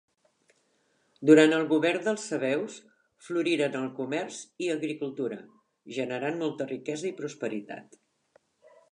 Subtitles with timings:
[1.29, 2.77] Durant el govern dels sabeus,
[3.25, 5.37] floriren el comerç i agricultura,
[5.99, 8.01] generant molta riquesa i prosperitat.